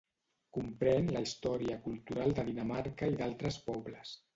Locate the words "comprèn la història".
0.57-1.77